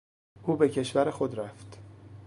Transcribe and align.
او 0.43 0.55
به 0.55 0.69
کشور 0.69 1.11
خود 1.11 1.39
رفت. 1.39 1.77